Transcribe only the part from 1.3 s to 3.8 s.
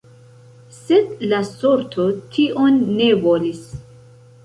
la sorto tion ne volis.